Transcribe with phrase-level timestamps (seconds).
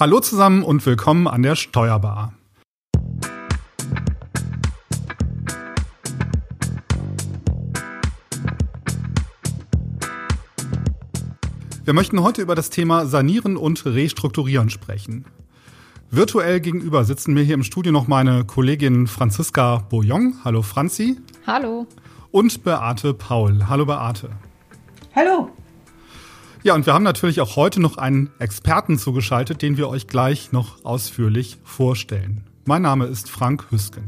[0.00, 2.32] Hallo zusammen und willkommen an der Steuerbar.
[11.84, 15.24] Wir möchten heute über das Thema Sanieren und Restrukturieren sprechen.
[16.12, 20.36] Virtuell gegenüber sitzen mir hier im Studio noch meine Kollegin Franziska Bouillon.
[20.44, 21.18] Hallo Franzi.
[21.44, 21.88] Hallo.
[22.30, 23.68] Und Beate Paul.
[23.68, 24.30] Hallo Beate.
[25.16, 25.50] Hallo.
[26.64, 30.50] Ja, und wir haben natürlich auch heute noch einen Experten zugeschaltet, den wir euch gleich
[30.50, 32.44] noch ausführlich vorstellen.
[32.64, 34.04] Mein Name ist Frank Hüsken.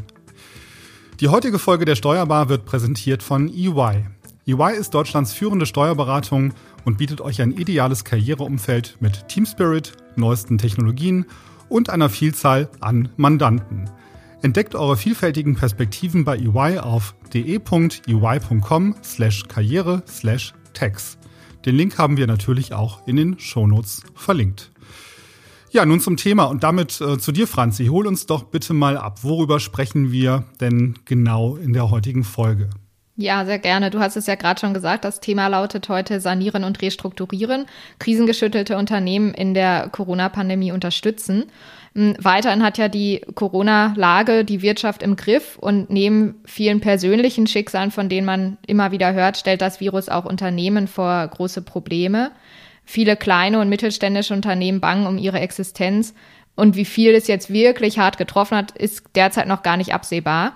[1.20, 4.04] Die heutige Folge der Steuerbar wird präsentiert von EY.
[4.46, 6.52] EY ist Deutschlands führende Steuerberatung
[6.84, 11.26] und bietet euch ein ideales Karriereumfeld mit Team Spirit, neuesten Technologien
[11.68, 13.88] und einer Vielzahl an Mandanten.
[14.42, 18.94] Entdeckt eure vielfältigen Perspektiven bei EY auf de.ey.com
[21.64, 24.72] Den Link haben wir natürlich auch in den Shownotes verlinkt.
[25.72, 27.86] Ja, nun zum Thema und damit äh, zu dir, Franzi.
[27.86, 29.22] Hol uns doch bitte mal ab.
[29.22, 32.70] Worüber sprechen wir denn genau in der heutigen Folge?
[33.20, 33.90] Ja, sehr gerne.
[33.90, 35.04] Du hast es ja gerade schon gesagt.
[35.04, 37.66] Das Thema lautet heute Sanieren und Restrukturieren.
[37.98, 41.44] Krisengeschüttelte Unternehmen in der Corona-Pandemie unterstützen.
[41.94, 47.90] Hm, weiterhin hat ja die Corona-Lage die Wirtschaft im Griff und neben vielen persönlichen Schicksalen,
[47.90, 52.30] von denen man immer wieder hört, stellt das Virus auch Unternehmen vor große Probleme.
[52.86, 56.14] Viele kleine und mittelständische Unternehmen bangen um ihre Existenz
[56.56, 60.52] und wie viel es jetzt wirklich hart getroffen hat, ist derzeit noch gar nicht absehbar.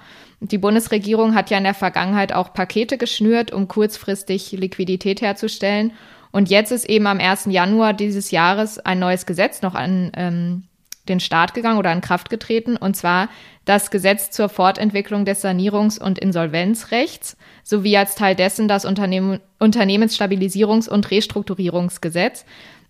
[0.50, 5.92] Die Bundesregierung hat ja in der Vergangenheit auch Pakete geschnürt, um kurzfristig Liquidität herzustellen.
[6.32, 7.46] Und jetzt ist eben am 1.
[7.46, 10.64] Januar dieses Jahres ein neues Gesetz noch an ähm,
[11.08, 13.28] den Start gegangen oder in Kraft getreten, und zwar
[13.64, 20.88] das Gesetz zur Fortentwicklung des Sanierungs- und Insolvenzrechts sowie als Teil dessen das Unternehmen, Unternehmensstabilisierungs-
[20.88, 22.44] und Restrukturierungsgesetz.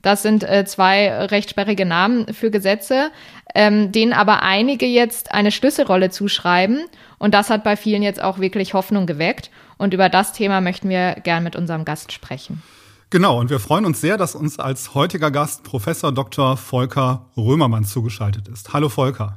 [0.05, 3.11] Das sind äh, zwei recht sperrige Namen für Gesetze,
[3.55, 6.85] ähm, denen aber einige jetzt eine Schlüsselrolle zuschreiben.
[7.19, 9.51] Und das hat bei vielen jetzt auch wirklich Hoffnung geweckt.
[9.79, 12.63] Und über das Thema möchten wir gern mit unserem Gast sprechen.
[13.09, 16.59] Genau, und wir freuen uns sehr, dass uns als heutiger Gast Professor Dr.
[16.59, 18.75] Volker Römermann zugeschaltet ist.
[18.75, 19.37] Hallo Volker.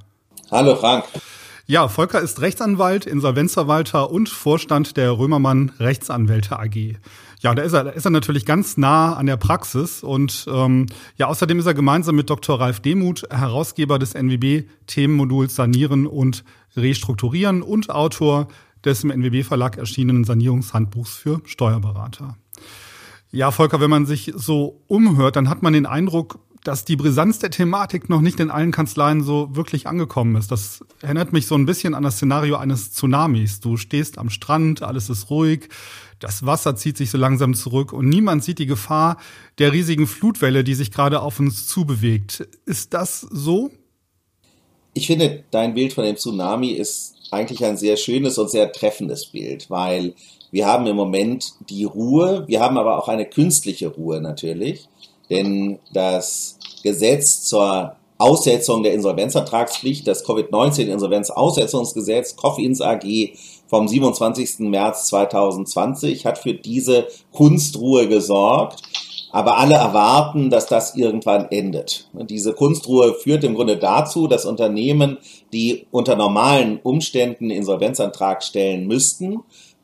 [0.52, 1.06] Hallo Frank.
[1.66, 6.98] Ja, Volker ist Rechtsanwalt, Insolvenzverwalter und Vorstand der Römermann Rechtsanwälte AG.
[7.40, 10.88] Ja, da ist er, da ist er natürlich ganz nah an der Praxis und ähm,
[11.18, 12.60] ja, außerdem ist er gemeinsam mit Dr.
[12.60, 16.44] Ralf Demuth Herausgeber des NWB-Themenmoduls Sanieren und
[16.76, 18.48] Restrukturieren und Autor
[18.84, 22.38] des im NWB-Verlag erschienenen Sanierungshandbuchs für Steuerberater.
[23.32, 27.40] Ja, Volker, wenn man sich so umhört, dann hat man den Eindruck, dass die Brisanz
[27.40, 30.52] der Thematik noch nicht in allen Kanzleien so wirklich angekommen ist.
[30.52, 33.60] Das erinnert mich so ein bisschen an das Szenario eines Tsunamis.
[33.60, 35.70] Du stehst am Strand, alles ist ruhig,
[36.20, 39.18] das Wasser zieht sich so langsam zurück und niemand sieht die Gefahr
[39.60, 42.48] der riesigen Flutwelle, die sich gerade auf uns zubewegt.
[42.66, 43.70] Ist das so?
[44.94, 49.28] Ich finde, dein Bild von dem Tsunami ist eigentlich ein sehr schönes und sehr treffendes
[49.28, 50.14] Bild, weil
[50.52, 54.88] wir haben im Moment die Ruhe, wir haben aber auch eine künstliche Ruhe natürlich,
[55.30, 63.34] denn das Gesetz zur Aussetzung der Insolvenzvertragspflicht, das Covid-19-Insolvenzaussetzungsgesetz, COFINS AG
[63.68, 64.60] vom 27.
[64.60, 68.82] März 2020, hat für diese Kunstruhe gesorgt.
[69.32, 72.10] Aber alle erwarten, dass das irgendwann endet.
[72.14, 75.18] Und diese Kunstruhe führt im Grunde dazu, dass Unternehmen,
[75.52, 79.42] die unter normalen Umständen Insolvenzantrag stellen müssten,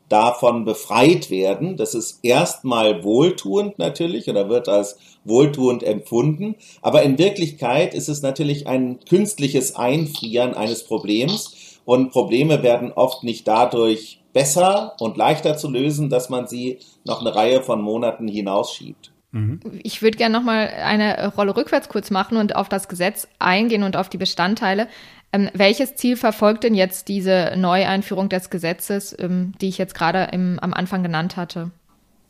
[0.08, 1.76] davon befreit werden.
[1.76, 6.56] Das ist erstmal wohltuend natürlich oder wird als wohltuend empfunden.
[6.82, 11.53] Aber in Wirklichkeit ist es natürlich ein künstliches Einfrieren eines Problems.
[11.84, 17.20] Und Probleme werden oft nicht dadurch besser und leichter zu lösen, dass man sie noch
[17.20, 19.12] eine Reihe von Monaten hinausschiebt.
[19.32, 19.60] Mhm.
[19.82, 23.82] Ich würde gerne noch mal eine Rolle rückwärts kurz machen und auf das Gesetz eingehen
[23.82, 24.88] und auf die Bestandteile.
[25.32, 30.32] Ähm, welches Ziel verfolgt denn jetzt diese Neueinführung des Gesetzes, ähm, die ich jetzt gerade
[30.32, 31.70] am Anfang genannt hatte?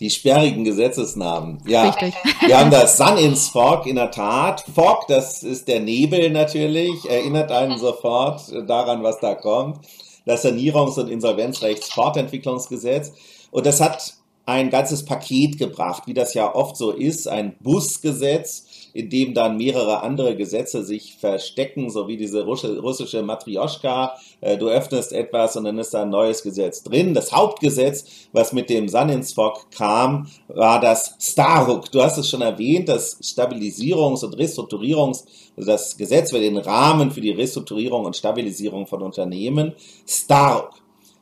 [0.00, 1.62] Die sperrigen Gesetzesnamen.
[1.66, 2.14] Ja, Richtig.
[2.46, 4.64] wir haben das Sun ins Fog in der Tat.
[4.74, 9.78] Fog, das ist der Nebel natürlich, erinnert einen sofort daran, was da kommt.
[10.26, 13.12] Das Sanierungs- und Insolvenzrechtsfortentwicklungsgesetz.
[13.50, 14.14] Und das hat
[14.46, 19.56] ein ganzes Paket gebracht, wie das ja oft so ist, ein Busgesetz in dem dann
[19.56, 24.16] mehrere andere Gesetze sich verstecken, so wie diese russische Matrioschka.
[24.40, 27.12] Äh, du öffnest etwas und dann ist da ein neues Gesetz drin.
[27.12, 31.90] Das Hauptgesetz, was mit dem Saninsfog kam, war das Starhook.
[31.90, 35.24] Du hast es schon erwähnt, das Stabilisierungs- und Restrukturierungs-
[35.56, 39.74] also das Gesetz für den Rahmen für die Restrukturierung und Stabilisierung von Unternehmen.
[40.06, 40.70] Starhook.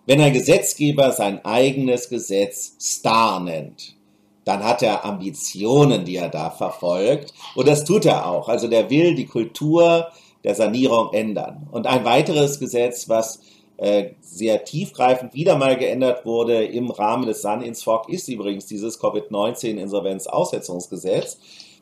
[0.04, 3.94] Wenn ein Gesetzgeber sein eigenes Gesetz Star nennt,
[4.44, 7.32] dann hat er Ambitionen, die er da verfolgt.
[7.54, 8.48] Und das tut er auch.
[8.48, 10.08] Also der will die Kultur
[10.44, 11.66] der Sanierung ändern.
[11.70, 13.40] Und ein weiteres Gesetz, was
[13.76, 21.38] äh, sehr tiefgreifend wieder mal geändert wurde im Rahmen des Sun-Insfog, ist übrigens dieses Covid-19-Insolvenzaussetzungsgesetz.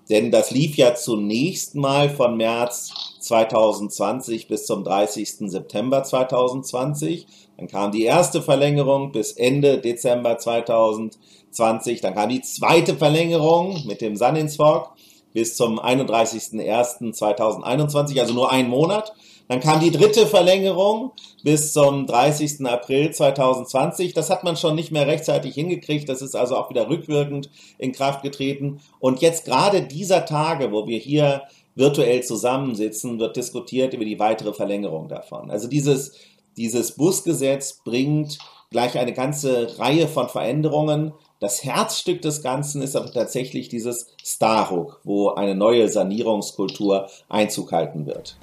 [0.09, 5.51] Denn das lief ja zunächst mal von März 2020 bis zum 30.
[5.51, 7.27] September 2020.
[7.57, 12.01] Dann kam die erste Verlängerung bis Ende Dezember 2020.
[12.01, 14.93] Dann kam die zweite Verlängerung mit dem Sunninsfog
[15.33, 19.13] bis zum 31.01.2021, also nur ein Monat.
[19.51, 21.11] Dann kam die dritte Verlängerung
[21.43, 22.65] bis zum 30.
[22.67, 24.15] April 2020.
[24.15, 26.09] Das hat man schon nicht mehr rechtzeitig hingekriegt.
[26.09, 28.81] Das ist also auch wieder rückwirkend in Kraft getreten.
[29.01, 31.43] Und jetzt gerade dieser Tage, wo wir hier
[31.75, 35.51] virtuell zusammensitzen, wird diskutiert über die weitere Verlängerung davon.
[35.51, 36.13] Also dieses
[36.57, 38.39] dieses Busgesetz bringt
[38.71, 41.13] gleich eine ganze Reihe von Veränderungen.
[41.41, 48.07] Das Herzstück des Ganzen ist aber tatsächlich dieses Starhook, wo eine neue Sanierungskultur Einzug halten
[48.07, 48.37] wird.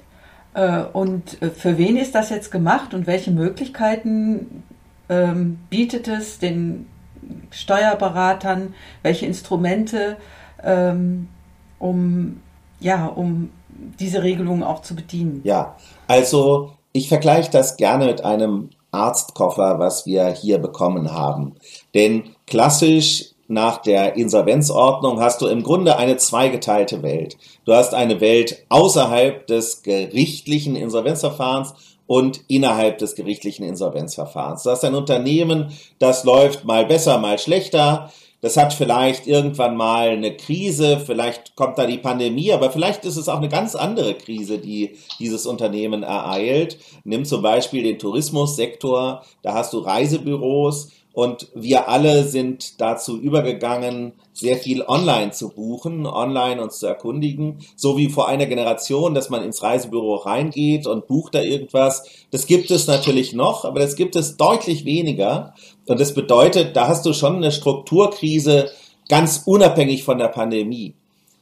[0.54, 4.62] Äh, und äh, für wen ist das jetzt gemacht und welche Möglichkeiten
[5.08, 6.86] ähm, bietet es den
[7.50, 10.16] Steuerberatern, welche Instrumente,
[10.62, 11.28] ähm,
[11.78, 12.40] um,
[12.80, 13.50] ja, um
[14.00, 15.40] diese Regelungen auch zu bedienen?
[15.44, 21.54] Ja, also ich vergleiche das gerne mit einem Arztkoffer, was wir hier bekommen haben.
[21.94, 27.38] Denn klassisch nach der Insolvenzordnung hast du im Grunde eine zweigeteilte Welt.
[27.64, 31.74] Du hast eine Welt außerhalb des gerichtlichen Insolvenzverfahrens
[32.06, 34.62] und innerhalb des gerichtlichen Insolvenzverfahrens.
[34.62, 38.10] Du hast ein Unternehmen, das läuft mal besser, mal schlechter.
[38.40, 43.16] Das hat vielleicht irgendwann mal eine Krise, vielleicht kommt da die Pandemie, aber vielleicht ist
[43.16, 46.78] es auch eine ganz andere Krise, die dieses Unternehmen ereilt.
[47.02, 54.12] Nimm zum Beispiel den Tourismussektor, da hast du Reisebüros, und wir alle sind dazu übergegangen,
[54.32, 59.28] sehr viel online zu buchen, online uns zu erkundigen, so wie vor einer Generation, dass
[59.28, 62.04] man ins Reisebüro reingeht und bucht da irgendwas.
[62.30, 65.54] Das gibt es natürlich noch, aber das gibt es deutlich weniger.
[65.88, 68.70] Und das bedeutet, da hast du schon eine Strukturkrise
[69.08, 70.94] ganz unabhängig von der Pandemie.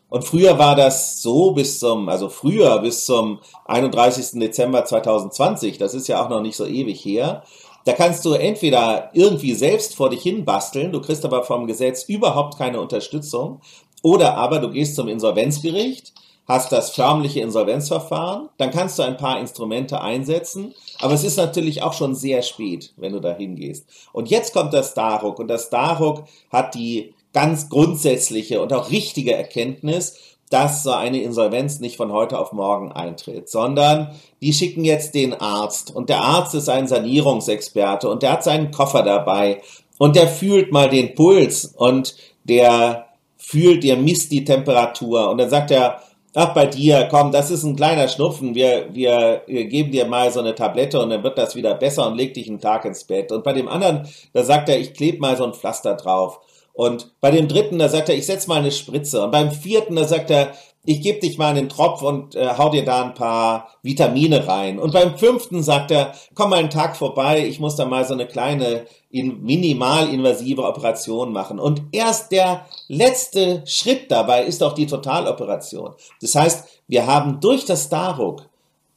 [0.09, 4.41] Und früher war das so bis zum, also früher bis zum 31.
[4.41, 7.43] Dezember 2020, das ist ja auch noch nicht so ewig her,
[7.87, 12.03] da kannst du entweder irgendwie selbst vor dich hin basteln, du kriegst aber vom Gesetz
[12.09, 13.61] überhaupt keine Unterstützung,
[14.03, 16.13] oder aber du gehst zum Insolvenzgericht,
[16.49, 21.83] hast das förmliche Insolvenzverfahren, dann kannst du ein paar Instrumente einsetzen, aber es ist natürlich
[21.83, 23.87] auch schon sehr spät, wenn du da hingehst.
[24.13, 29.35] Und jetzt kommt das Daruk und das Daruk hat die ganz grundsätzliche und auch richtige
[29.35, 35.15] Erkenntnis, dass so eine Insolvenz nicht von heute auf morgen eintritt, sondern die schicken jetzt
[35.15, 39.61] den Arzt und der Arzt ist ein Sanierungsexperte und der hat seinen Koffer dabei
[39.99, 42.15] und der fühlt mal den Puls und
[42.45, 43.07] der
[43.37, 46.01] fühlt, der misst die Temperatur und dann sagt er,
[46.37, 50.31] ach bei dir, komm, das ist ein kleiner Schnupfen, wir, wir, wir geben dir mal
[50.31, 53.05] so eine Tablette und dann wird das wieder besser und leg dich einen Tag ins
[53.05, 53.33] Bett.
[53.33, 56.41] Und bei dem anderen, da sagt er, ich klebe mal so ein Pflaster drauf.
[56.77, 59.25] Und bei dem dritten, da sagt er, ich setz mal eine Spritze.
[59.25, 60.53] Und beim vierten, da sagt er,
[60.85, 64.79] ich gebe dich mal einen Tropf und äh, hau dir da ein paar Vitamine rein.
[64.79, 68.13] Und beim fünften sagt er, komm mal einen Tag vorbei, ich muss da mal so
[68.13, 71.59] eine kleine in, minimalinvasive Operation machen.
[71.59, 75.95] Und erst der letzte Schritt dabei ist auch die Totaloperation.
[76.21, 78.43] Das heißt, wir haben durch das Daruk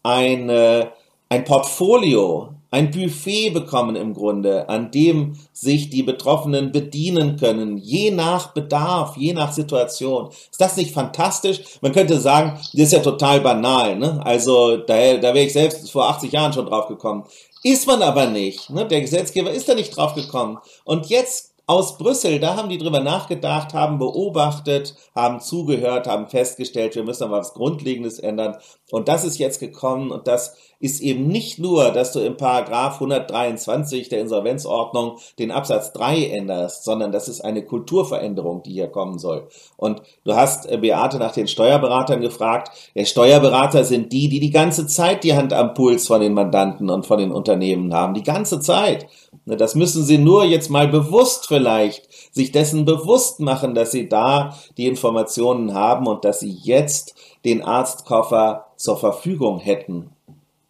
[0.03, 0.87] ein, äh,
[1.29, 8.11] ein Portfolio ein Buffet bekommen im Grunde, an dem sich die Betroffenen bedienen können, je
[8.11, 10.29] nach Bedarf, je nach Situation.
[10.29, 11.61] Ist das nicht fantastisch?
[11.81, 13.97] Man könnte sagen, das ist ja total banal.
[13.97, 14.21] Ne?
[14.23, 17.23] Also da, da wäre ich selbst vor 80 Jahren schon drauf gekommen.
[17.63, 18.69] Ist man aber nicht.
[18.69, 18.85] Ne?
[18.85, 20.59] Der Gesetzgeber ist da nicht drauf gekommen.
[20.85, 26.95] Und jetzt aus Brüssel, da haben die drüber nachgedacht, haben beobachtet, haben zugehört, haben festgestellt,
[26.95, 28.57] wir müssen aber was Grundlegendes ändern.
[28.89, 32.95] Und das ist jetzt gekommen und das ist eben nicht nur, dass du im Paragraph
[32.95, 39.19] 123 der Insolvenzordnung den Absatz 3 änderst, sondern das ist eine Kulturveränderung, die hier kommen
[39.19, 39.49] soll.
[39.75, 42.71] Und du hast äh, Beate nach den Steuerberatern gefragt.
[42.95, 46.89] Der Steuerberater sind die, die die ganze Zeit die Hand am Puls von den Mandanten
[46.89, 48.13] und von den Unternehmen haben.
[48.13, 49.07] Die ganze Zeit.
[49.45, 54.07] Ne, das müssen Sie nur jetzt mal bewusst vielleicht sich dessen bewusst machen, dass Sie
[54.07, 60.11] da die Informationen haben und dass Sie jetzt den Arztkoffer zur Verfügung hätten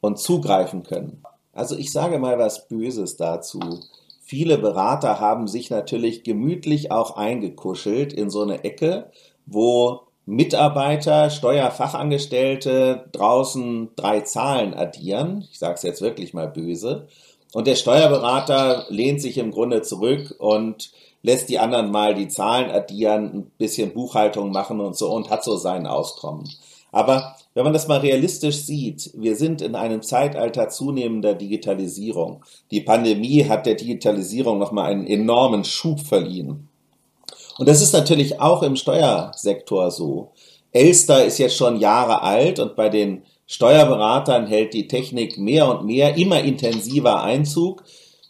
[0.01, 1.23] und zugreifen können.
[1.53, 3.59] Also ich sage mal was Böses dazu.
[4.21, 9.11] Viele Berater haben sich natürlich gemütlich auch eingekuschelt in so eine Ecke,
[9.45, 15.47] wo Mitarbeiter, Steuerfachangestellte draußen drei Zahlen addieren.
[15.51, 17.07] Ich sage es jetzt wirklich mal böse.
[17.51, 20.91] Und der Steuerberater lehnt sich im Grunde zurück und
[21.23, 25.43] lässt die anderen mal die Zahlen addieren, ein bisschen Buchhaltung machen und so und hat
[25.43, 26.47] so seinen Auskommen.
[26.91, 32.43] Aber wenn man das mal realistisch sieht, wir sind in einem Zeitalter zunehmender Digitalisierung.
[32.71, 36.67] Die Pandemie hat der Digitalisierung nochmal einen enormen Schub verliehen.
[37.57, 40.31] Und das ist natürlich auch im Steuersektor so.
[40.71, 45.85] Elster ist jetzt schon Jahre alt und bei den Steuerberatern hält die Technik mehr und
[45.85, 47.83] mehr, immer intensiver Einzug.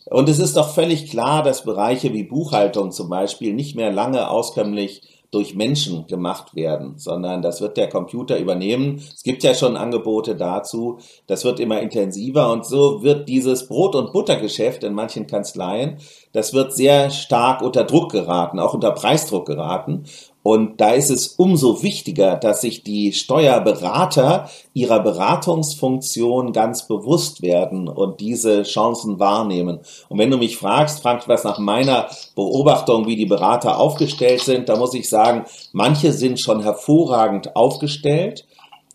[0.06, 4.30] Und es ist doch völlig klar, dass Bereiche wie Buchhaltung zum Beispiel nicht mehr lange
[4.30, 5.02] auskömmlich
[5.32, 8.96] durch Menschen gemacht werden, sondern das wird der Computer übernehmen.
[8.98, 11.00] Es gibt ja schon Angebote dazu.
[11.28, 16.00] Das wird immer intensiver und so wird dieses Brot- und Buttergeschäft in manchen Kanzleien,
[16.32, 20.04] das wird sehr stark unter Druck geraten, auch unter Preisdruck geraten.
[20.42, 27.90] Und da ist es umso wichtiger, dass sich die Steuerberater ihrer Beratungsfunktion ganz bewusst werden
[27.90, 29.80] und diese Chancen wahrnehmen.
[30.08, 34.70] Und wenn du mich fragst, fragst was nach meiner Beobachtung, wie die Berater aufgestellt sind,
[34.70, 38.46] da muss ich sagen, manche sind schon hervorragend aufgestellt,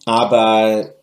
[0.06, 0.94] aber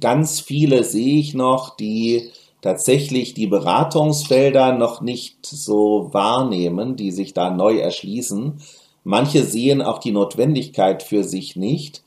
[0.00, 2.32] ganz viele sehe ich noch, die
[2.62, 8.58] tatsächlich die Beratungsfelder noch nicht so wahrnehmen, die sich da neu erschließen
[9.04, 12.02] Manche sehen auch die Notwendigkeit für sich nicht.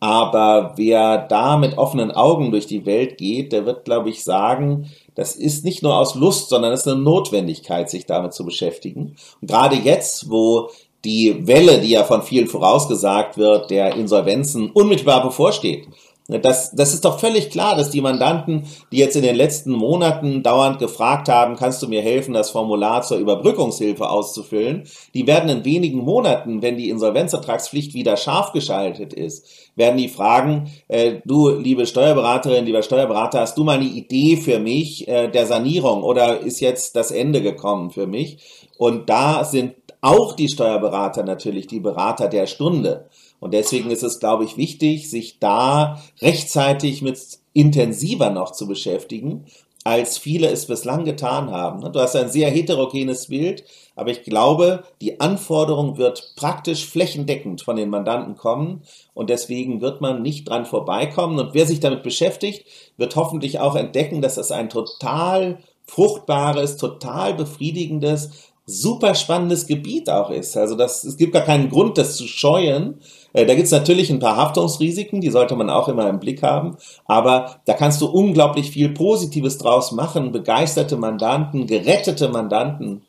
[0.00, 4.90] Aber wer da mit offenen Augen durch die Welt geht, der wird, glaube ich, sagen,
[5.14, 9.14] das ist nicht nur aus Lust, sondern es ist eine Notwendigkeit, sich damit zu beschäftigen.
[9.40, 10.70] Und gerade jetzt, wo
[11.04, 15.86] die Welle, die ja von vielen vorausgesagt wird, der Insolvenzen unmittelbar bevorsteht,
[16.28, 20.42] das, das ist doch völlig klar, dass die Mandanten, die jetzt in den letzten Monaten
[20.42, 25.64] dauernd gefragt haben, kannst du mir helfen, das Formular zur Überbrückungshilfe auszufüllen, die werden in
[25.64, 31.86] wenigen Monaten, wenn die Insolvenzertragspflicht wieder scharf geschaltet ist, werden die fragen, äh, du, liebe
[31.86, 36.60] Steuerberaterin, lieber Steuerberater, hast du mal eine Idee für mich äh, der Sanierung oder ist
[36.60, 38.68] jetzt das Ende gekommen für mich?
[38.78, 43.08] Und da sind auch die Steuerberater natürlich die Berater der Stunde.
[43.42, 47.18] Und deswegen ist es, glaube ich, wichtig, sich da rechtzeitig mit
[47.52, 49.46] intensiver noch zu beschäftigen,
[49.82, 51.92] als viele es bislang getan haben.
[51.92, 53.64] Du hast ein sehr heterogenes Bild,
[53.96, 60.00] aber ich glaube, die Anforderung wird praktisch flächendeckend von den Mandanten kommen und deswegen wird
[60.00, 61.40] man nicht dran vorbeikommen.
[61.40, 62.64] Und wer sich damit beschäftigt,
[62.96, 70.30] wird hoffentlich auch entdecken, dass es ein total fruchtbares, total befriedigendes, super spannendes Gebiet auch
[70.30, 70.56] ist.
[70.56, 73.00] Also das, es gibt gar keinen Grund, das zu scheuen,
[73.32, 76.42] äh, da gibt es natürlich ein paar Haftungsrisiken, die sollte man auch immer im Blick
[76.42, 83.02] haben, aber da kannst du unglaublich viel Positives draus machen, begeisterte Mandanten, gerettete Mandanten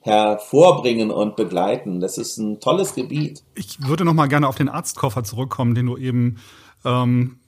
[0.00, 2.00] hervorbringen und begleiten.
[2.00, 3.42] Das ist ein tolles Gebiet.
[3.54, 6.36] Ich würde noch mal gerne auf den Arztkoffer zurückkommen, den du eben
[6.84, 7.38] ähm,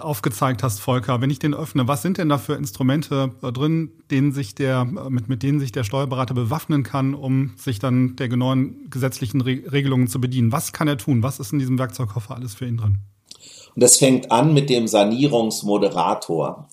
[0.00, 3.90] aufgezeigt hast, Volker, wenn ich den öffne, was sind denn da für Instrumente äh, drin,
[4.10, 8.16] denen sich der, äh, mit, mit denen sich der Steuerberater bewaffnen kann, um sich dann
[8.16, 10.52] der genauen gesetzlichen Re Regelungen zu bedienen?
[10.52, 11.22] Was kann er tun?
[11.22, 12.98] Was ist in diesem Werkzeugkoffer alles für ihn drin?
[13.74, 16.66] Und das fängt an mit dem Sanierungsmoderator.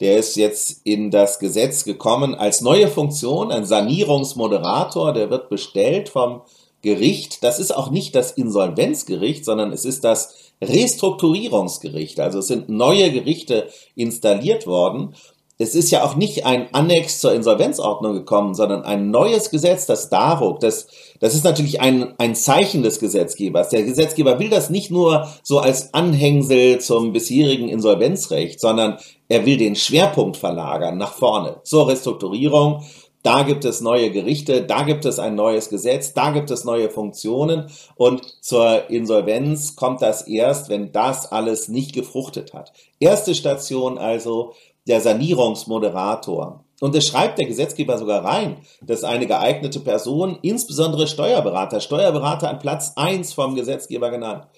[0.00, 6.08] Der ist jetzt in das Gesetz gekommen als neue Funktion, ein Sanierungsmoderator, der wird bestellt
[6.08, 6.42] vom
[6.82, 7.42] Gericht.
[7.44, 12.20] Das ist auch nicht das Insolvenzgericht, sondern es ist das Restrukturierungsgericht.
[12.20, 15.14] Also es sind neue Gerichte installiert worden.
[15.58, 20.08] Es ist ja auch nicht ein Annex zur Insolvenzordnung gekommen, sondern ein neues Gesetz, das
[20.08, 20.58] DARUG.
[20.60, 20.88] Das,
[21.20, 23.68] das ist natürlich ein, ein Zeichen des Gesetzgebers.
[23.68, 29.56] Der Gesetzgeber will das nicht nur so als Anhängsel zum bisherigen Insolvenzrecht, sondern er will
[29.56, 32.82] den Schwerpunkt verlagern nach vorne zur Restrukturierung
[33.22, 36.90] da gibt es neue Gerichte, da gibt es ein neues Gesetz, da gibt es neue
[36.90, 42.72] Funktionen und zur Insolvenz kommt das erst, wenn das alles nicht gefruchtet hat.
[42.98, 44.54] Erste Station also
[44.86, 46.64] der Sanierungsmoderator.
[46.80, 52.58] Und es schreibt der Gesetzgeber sogar rein, dass eine geeignete Person, insbesondere Steuerberater, Steuerberater an
[52.58, 54.48] Platz eins vom Gesetzgeber genannt,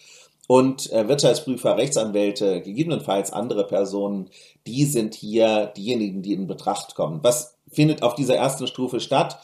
[0.46, 4.28] und äh, Wirtschaftsprüfer, Rechtsanwälte, gegebenenfalls andere Personen,
[4.66, 7.20] die sind hier diejenigen, die in Betracht kommen.
[7.22, 9.38] Was findet auf dieser ersten Stufe statt?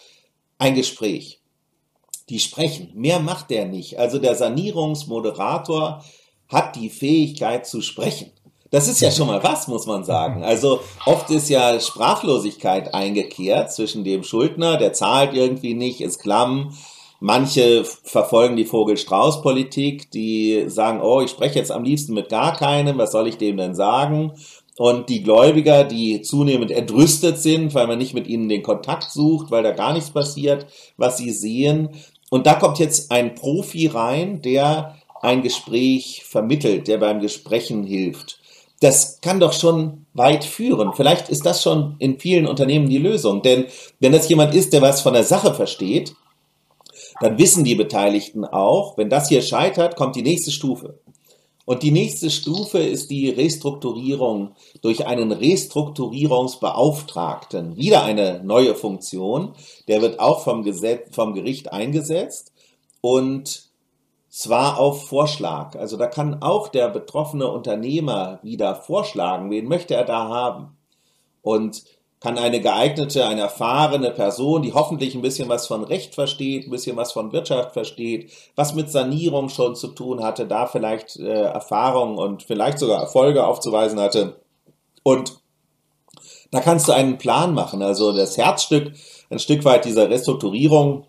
[0.59, 1.41] Ein Gespräch.
[2.29, 2.93] Die sprechen.
[2.95, 3.99] Mehr macht der nicht.
[3.99, 6.05] Also der Sanierungsmoderator
[6.49, 8.31] hat die Fähigkeit zu sprechen.
[8.71, 10.45] Das ist ja schon mal was, muss man sagen.
[10.51, 16.77] Also oft ist ja Sprachlosigkeit eingekehrt zwischen dem Schuldner, der zahlt irgendwie nicht, ist klamm.
[17.21, 22.97] Manche verfolgen die Vogel-Strauß-Politik, die sagen, oh, ich spreche jetzt am liebsten mit gar keinem,
[22.97, 24.33] was soll ich dem denn sagen?
[24.79, 29.51] Und die Gläubiger, die zunehmend entrüstet sind, weil man nicht mit ihnen den Kontakt sucht,
[29.51, 31.91] weil da gar nichts passiert, was sie sehen.
[32.31, 38.39] Und da kommt jetzt ein Profi rein, der ein Gespräch vermittelt, der beim Gesprächen hilft.
[38.81, 40.95] Das kann doch schon weit führen.
[40.95, 43.43] Vielleicht ist das schon in vielen Unternehmen die Lösung.
[43.43, 43.67] Denn
[43.99, 46.15] wenn das jemand ist, der was von der Sache versteht,
[47.21, 50.99] dann wissen die Beteiligten auch, wenn das hier scheitert, kommt die nächste Stufe.
[51.67, 57.77] Und die nächste Stufe ist die Restrukturierung durch einen Restrukturierungsbeauftragten.
[57.77, 59.53] Wieder eine neue Funktion.
[59.87, 62.51] Der wird auch vom, Gesetz, vom Gericht eingesetzt
[63.01, 63.71] und
[64.29, 65.77] zwar auf Vorschlag.
[65.77, 70.77] Also da kann auch der betroffene Unternehmer wieder vorschlagen, wen möchte er da haben.
[71.43, 71.85] Und
[72.21, 76.71] kann eine geeignete, eine erfahrene Person, die hoffentlich ein bisschen was von Recht versteht, ein
[76.71, 81.45] bisschen was von Wirtschaft versteht, was mit Sanierung schon zu tun hatte, da vielleicht äh,
[81.45, 84.41] Erfahrung und vielleicht sogar Erfolge aufzuweisen hatte.
[85.03, 85.41] Und
[86.51, 87.83] da kannst du einen Plan machen.
[87.83, 88.93] Also das Herzstück,
[89.31, 91.07] ein Stück weit dieser Restrukturierung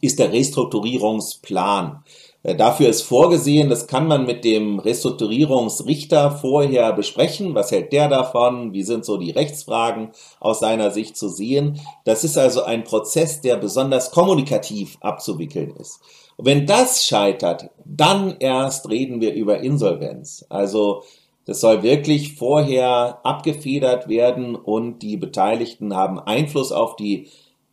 [0.00, 2.04] ist der Restrukturierungsplan.
[2.48, 7.54] Äh, dafür ist vorgesehen, das kann man mit dem Restrukturierungsrichter vorher besprechen.
[7.54, 8.72] Was hält der davon?
[8.72, 11.78] Wie sind so die Rechtsfragen aus seiner Sicht zu sehen?
[12.04, 16.00] Das ist also ein Prozess, der besonders kommunikativ abzuwickeln ist.
[16.38, 20.46] Und wenn das scheitert, dann erst reden wir über Insolvenz.
[20.48, 21.02] Also
[21.44, 27.28] das soll wirklich vorher abgefedert werden und die Beteiligten haben Einfluss auf die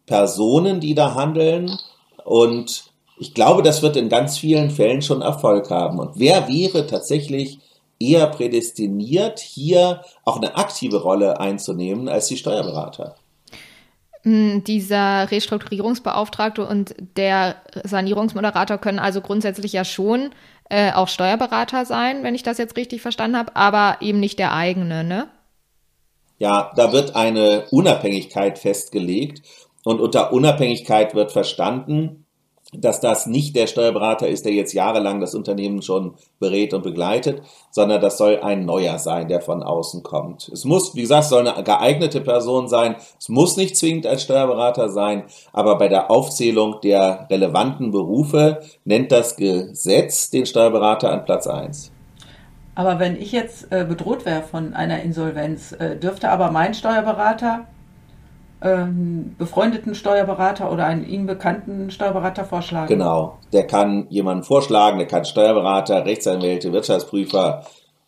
[0.05, 1.72] Personen, die da handeln
[2.25, 6.00] und ich glaube, das wird in ganz vielen Fällen schon Erfolg haben.
[6.00, 7.60] Und wer wäre tatsächlich
[8.00, 13.15] eher prädestiniert, hier auch eine aktive Rolle einzunehmen als die Steuerberater?
[14.24, 20.31] Hm, dieser Restrukturierungsbeauftragte und der Sanierungsmoderator können also grundsätzlich ja schon
[20.69, 24.53] äh, auch Steuerberater sein, wenn ich das jetzt richtig verstanden habe, aber eben nicht der
[24.53, 25.27] eigene, ne?
[26.38, 29.43] Ja, da wird eine Unabhängigkeit festgelegt
[29.86, 32.25] und unter Unabhängigkeit wird verstanden,
[32.79, 37.41] dass das nicht der Steuerberater ist, der jetzt jahrelang das Unternehmen schon berät und begleitet,
[37.72, 40.50] sondern das soll ein neuer sein, der von außen kommt.
[40.50, 42.96] Es muss, wie gesagt, soll eine geeignete Person sein.
[43.20, 49.12] Es muss nicht zwingend ein Steuerberater sein, aber bei der Aufzählung der relevanten Berufe nennt
[49.12, 51.91] das Gesetz den Steuerberater an Platz 1.
[52.75, 57.65] Aber wenn ich jetzt äh, bedroht wäre von einer Insolvenz, äh, dürfte aber mein Steuerberater
[58.66, 62.88] ähm, befreundeten Steuerberater oder einen ihm bekannten Steuerberater vorschlagen.
[62.88, 67.64] Genau, der kann jemanden vorschlagen, der kann Steuerberater, Rechtsanwälte, Wirtschaftsprüfer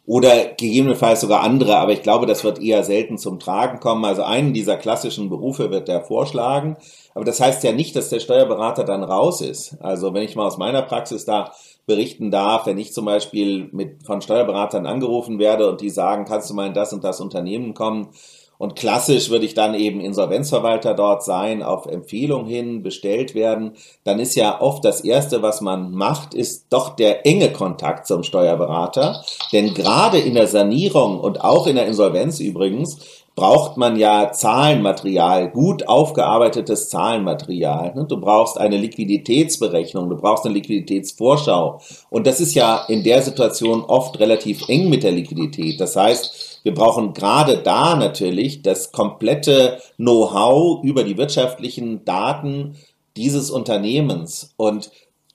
[0.08, 4.04] oder gegebenenfalls sogar andere, aber ich glaube, das wird eher selten zum Tragen kommen.
[4.06, 6.78] Also einen dieser klassischen Berufe wird der vorschlagen,
[7.14, 9.78] aber das heißt ja nicht, dass der Steuerberater dann raus ist.
[9.82, 11.52] Also wenn ich mal aus meiner Praxis da
[11.86, 16.50] berichten darf, wenn ich zum Beispiel mit, von Steuerberatern angerufen werde und die sagen, kannst
[16.50, 18.10] du mal in das und das Unternehmen kommen,
[18.58, 23.74] und klassisch würde ich dann eben Insolvenzverwalter dort sein, auf Empfehlung hin bestellt werden.
[24.04, 28.24] Dann ist ja oft das Erste, was man macht, ist doch der enge Kontakt zum
[28.24, 29.24] Steuerberater.
[29.52, 35.52] Denn gerade in der Sanierung und auch in der Insolvenz übrigens braucht man ja Zahlenmaterial,
[35.52, 37.94] gut aufgearbeitetes Zahlenmaterial.
[37.94, 38.06] Ne?
[38.10, 41.80] Du brauchst eine Liquiditätsberechnung, du brauchst eine Liquiditätsvorschau.
[42.10, 45.80] Und das ist ja in der Situation oft relativ eng mit der Liquidität.
[45.80, 52.76] Das heißt, wir brauchen gerade da natürlich das komplette Know-how über die wirtschaftlichen Daten
[53.18, 54.56] dieses Unternehmens.
[54.58, 54.90] Und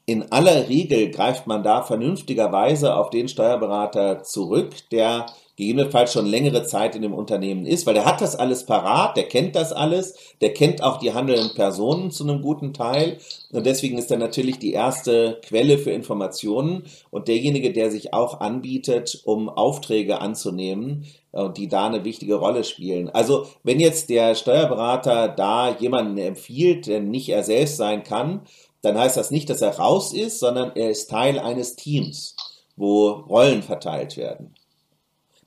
[0.06, 5.26] in aller Regel greift man da vernünftigerweise auf den Steuerberater zurück, der
[5.62, 9.24] gegebenenfalls schon längere Zeit in dem Unternehmen ist, weil der hat das alles parat, der
[9.24, 13.18] kennt das alles, der kennt auch die handelnden Personen zu einem guten Teil
[13.52, 18.40] und deswegen ist er natürlich die erste Quelle für Informationen und derjenige, der sich auch
[18.40, 23.08] anbietet, um Aufträge anzunehmen, äh, die da eine wichtige Rolle spielen.
[23.10, 28.42] Also wenn jetzt der Steuerberater da jemanden empfiehlt, der nicht er selbst sein kann,
[28.82, 32.34] dann heißt das nicht, dass er raus ist, sondern er ist Teil eines Teams,
[32.74, 34.54] wo Rollen verteilt werden.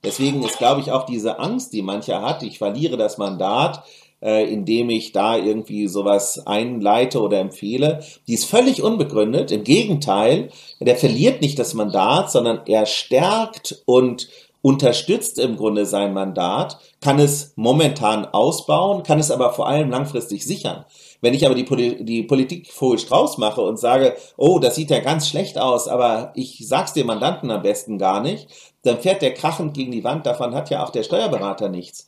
[0.06, 3.82] Deswegen ist, glaube ich, auch diese Angst, die mancher hat, ich verliere das Mandat,
[4.22, 9.50] äh, indem ich da irgendwie sowas einleite oder empfehle, die ist völlig unbegründet.
[9.50, 14.28] Im Gegenteil, der verliert nicht das Mandat, sondern er stärkt und
[14.62, 20.44] unterstützt im Grunde sein Mandat, kann es momentan ausbauen, kann es aber vor allem langfristig
[20.44, 20.84] sichern.
[21.20, 24.90] Wenn ich aber die, Poli die Politik Vogel Strauß mache und sage, oh, das sieht
[24.90, 28.48] ja ganz schlecht aus, aber ich sag's dem Mandanten am besten gar nicht,
[28.86, 30.26] dann fährt der krachend gegen die Wand.
[30.26, 32.06] Davon hat ja auch der Steuerberater nichts.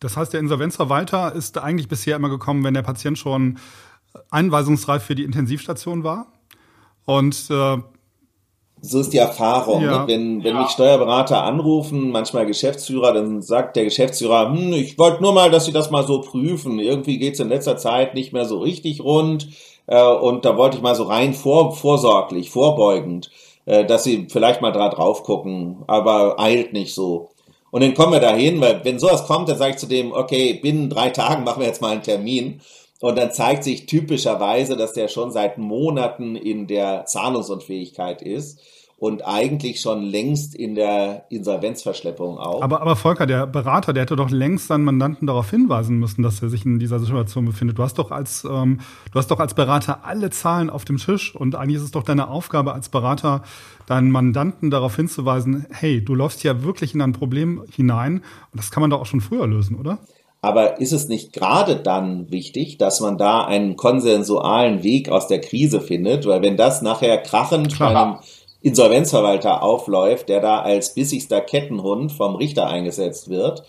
[0.00, 3.58] Das heißt, der Insolvenzverwalter ist eigentlich bisher immer gekommen, wenn der Patient schon
[4.30, 6.26] einweisungsreif für die Intensivstation war.
[7.06, 7.78] Und äh,
[8.80, 9.82] so ist die Erfahrung.
[9.82, 10.02] Ja.
[10.02, 10.08] Ne?
[10.08, 10.62] Wenn, wenn ja.
[10.62, 15.64] mich Steuerberater anrufen, manchmal Geschäftsführer, dann sagt der Geschäftsführer, hm, ich wollte nur mal, dass
[15.64, 16.78] Sie das mal so prüfen.
[16.78, 19.48] Irgendwie geht's in letzter Zeit nicht mehr so richtig rund.
[19.86, 24.62] Äh, und da wollte ich mal so rein vor, vorsorglich, vorbeugend äh, dass sie vielleicht
[24.62, 27.30] mal da drauf gucken, aber eilt nicht so.
[27.70, 30.54] Und dann kommen wir dahin, weil wenn sowas kommt, dann sage ich zu dem, okay,
[30.54, 32.60] binnen drei Tagen machen wir jetzt mal einen Termin.
[33.00, 38.60] Und dann zeigt sich typischerweise, dass der schon seit Monaten in der Zahlungsunfähigkeit ist
[38.98, 42.62] und eigentlich schon längst in der Insolvenzverschleppung auch.
[42.62, 46.40] Aber, aber Volker, der Berater, der hätte doch längst seinen Mandanten darauf hinweisen müssen, dass
[46.40, 47.78] er sich in dieser Situation befindet.
[47.78, 48.80] Du hast doch als, ähm,
[49.12, 52.04] du hast doch als Berater alle Zahlen auf dem Tisch und eigentlich ist es doch
[52.04, 53.42] deine Aufgabe als Berater,
[53.86, 58.70] deinen Mandanten darauf hinzuweisen, hey, du läufst ja wirklich in ein Problem hinein und das
[58.70, 59.98] kann man doch auch schon früher lösen, oder?
[60.40, 65.40] Aber ist es nicht gerade dann wichtig, dass man da einen konsensualen Weg aus der
[65.40, 66.24] Krise findet?
[66.24, 67.92] Weil wenn das nachher krachend Klar.
[67.92, 68.16] bei einem
[68.62, 73.64] Insolvenzverwalter aufläuft, der da als bissigster Kettenhund vom Richter eingesetzt wird,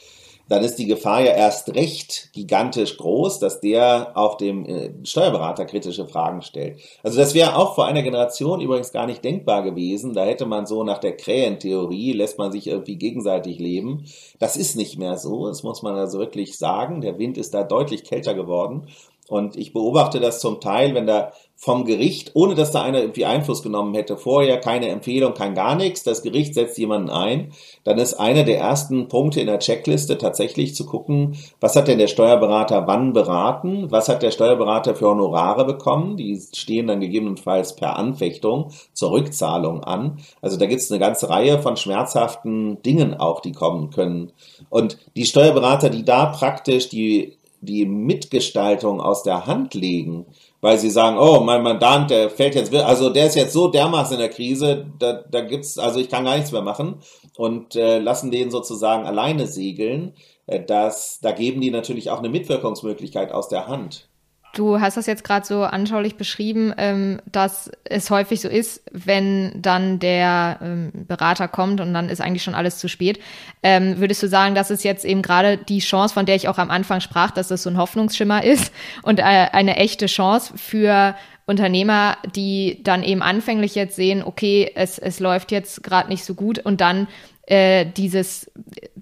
[0.50, 5.66] dann ist die Gefahr ja erst recht gigantisch groß, dass der auch dem äh, Steuerberater
[5.66, 6.80] kritische Fragen stellt.
[7.04, 10.14] Also das wäre auch vor einer Generation übrigens gar nicht denkbar gewesen.
[10.14, 14.06] Da hätte man so nach der Krähentheorie, lässt man sich irgendwie gegenseitig leben.
[14.40, 17.02] Das ist nicht mehr so, das muss man also wirklich sagen.
[17.02, 18.88] Der Wind ist da deutlich kälter geworden.
[19.28, 23.26] Und ich beobachte das zum Teil, wenn da vom Gericht, ohne dass da einer irgendwie
[23.26, 27.52] Einfluss genommen hätte, vorher keine Empfehlung, kein gar nichts, das Gericht setzt jemanden ein,
[27.84, 31.98] dann ist einer der ersten Punkte in der Checkliste tatsächlich zu gucken, was hat denn
[31.98, 37.76] der Steuerberater wann beraten, was hat der Steuerberater für Honorare bekommen, die stehen dann gegebenenfalls
[37.76, 40.20] per Anfechtung zur Rückzahlung an.
[40.44, 44.32] Also da gibt es eine ganze Reihe von schmerzhaften Dingen auch, die kommen können.
[44.70, 50.26] Und die Steuerberater, die da praktisch die die Mitgestaltung aus der Hand legen,
[50.62, 54.16] weil sie sagen, oh, mein Mandant, der fällt jetzt, also der ist jetzt so dermaßen
[54.16, 57.02] in der Krise, da, da gibt's, also ich kann gar nichts mehr machen
[57.38, 60.14] und äh, lassen den sozusagen alleine segeln.
[60.48, 64.10] Äh, das, da geben die natürlich auch eine Mitwirkungsmöglichkeit aus der Hand.
[64.58, 69.52] Du hast das jetzt gerade so anschaulich beschrieben, ähm, dass es häufig so ist, wenn
[69.62, 73.20] dann der ähm, Berater kommt und dann ist eigentlich schon alles zu spät.
[73.62, 76.58] Ähm, würdest du sagen, dass es jetzt eben gerade die Chance, von der ich auch
[76.58, 81.16] am Anfang sprach, dass das so ein Hoffnungsschimmer ist und äh, eine echte Chance für
[81.46, 86.34] Unternehmer, die dann eben anfänglich jetzt sehen, okay, es, es läuft jetzt gerade nicht so
[86.34, 87.08] gut und dann
[87.46, 88.52] äh, dieses,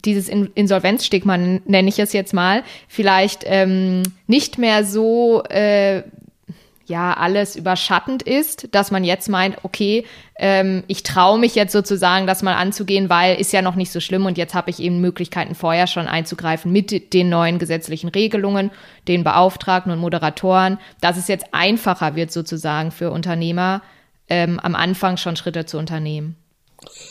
[0.06, 6.04] dieses Insolvenzstigma, nenne ich es jetzt mal, vielleicht ähm, nicht mehr so äh,
[6.88, 10.06] ja alles überschattend ist, dass man jetzt meint, okay,
[10.38, 14.00] ähm, ich traue mich jetzt sozusagen, das mal anzugehen, weil ist ja noch nicht so
[14.00, 18.72] schlimm und jetzt habe ich eben Möglichkeiten vorher schon einzugreifen mit den neuen gesetzlichen Regelungen,
[19.08, 23.82] den Beauftragten und Moderatoren, dass es jetzt einfacher wird sozusagen für Unternehmer
[24.30, 26.36] ähm, am Anfang schon Schritte zu unternehmen.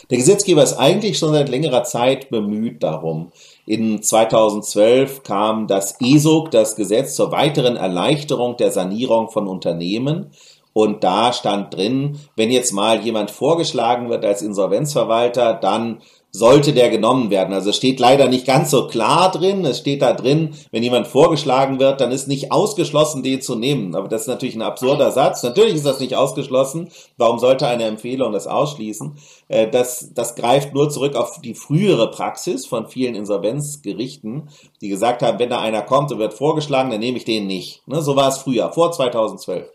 [0.09, 3.31] Der Gesetzgeber ist eigentlich schon seit längerer Zeit bemüht darum.
[3.65, 10.31] In 2012 kam das ESOG, das Gesetz zur weiteren Erleichterung der Sanierung von Unternehmen.
[10.73, 16.01] Und da stand drin, wenn jetzt mal jemand vorgeschlagen wird als Insolvenzverwalter, dann
[16.37, 17.53] sollte der genommen werden.
[17.53, 19.63] Also es steht leider nicht ganz so klar drin.
[19.63, 23.95] Es steht da drin, wenn jemand vorgeschlagen wird, dann ist nicht ausgeschlossen, den zu nehmen.
[23.95, 25.43] Aber das ist natürlich ein absurder Satz.
[25.43, 26.89] Natürlich ist das nicht ausgeschlossen.
[27.17, 29.17] Warum sollte eine Empfehlung das ausschließen?
[29.47, 34.49] Äh, das, das greift nur zurück auf die frühere Praxis von vielen Insolvenzgerichten,
[34.81, 37.87] die gesagt haben, wenn da einer kommt und wird vorgeschlagen, dann nehme ich den nicht.
[37.87, 39.65] Ne, so war es früher, vor 2012.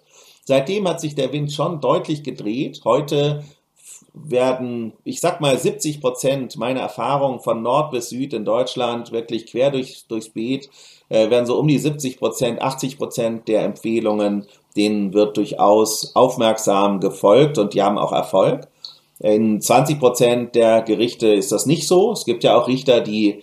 [0.45, 2.81] Seitdem hat sich der Wind schon deutlich gedreht.
[2.85, 3.45] Heute
[4.13, 9.47] werden, ich sag mal, 70 Prozent meiner Erfahrungen von Nord bis Süd in Deutschland, wirklich
[9.47, 10.69] quer durch, durchs Beet,
[11.09, 17.01] äh, werden so um die 70 Prozent, 80 Prozent der Empfehlungen, denen wird durchaus aufmerksam
[17.01, 18.69] gefolgt und die haben auch Erfolg.
[19.19, 22.13] In 20 Prozent der Gerichte ist das nicht so.
[22.13, 23.43] Es gibt ja auch Richter, die,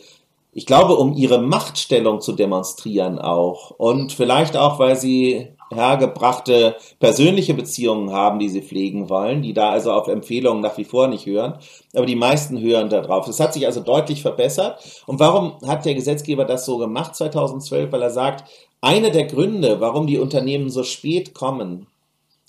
[0.58, 7.54] ich glaube, um ihre Machtstellung zu demonstrieren auch und vielleicht auch, weil sie hergebrachte persönliche
[7.54, 11.28] Beziehungen haben, die sie pflegen wollen, die da also auf Empfehlungen nach wie vor nicht
[11.28, 11.60] hören.
[11.94, 13.28] Aber die meisten hören darauf.
[13.28, 15.04] Es hat sich also deutlich verbessert.
[15.06, 17.92] Und warum hat der Gesetzgeber das so gemacht 2012?
[17.92, 18.50] Weil er sagt,
[18.82, 21.86] einer der Gründe, warum die Unternehmen so spät kommen,